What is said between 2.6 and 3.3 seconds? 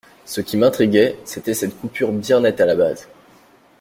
la base.